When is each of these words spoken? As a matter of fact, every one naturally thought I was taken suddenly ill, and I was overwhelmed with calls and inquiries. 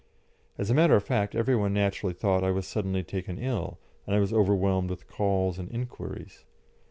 As 0.57 0.71
a 0.71 0.73
matter 0.73 0.95
of 0.95 1.03
fact, 1.03 1.35
every 1.35 1.55
one 1.55 1.75
naturally 1.75 2.15
thought 2.15 2.43
I 2.43 2.49
was 2.49 2.65
taken 2.65 3.03
suddenly 3.03 3.37
ill, 3.45 3.77
and 4.07 4.15
I 4.15 4.19
was 4.19 4.33
overwhelmed 4.33 4.89
with 4.89 5.07
calls 5.07 5.59
and 5.59 5.69
inquiries. 5.71 6.43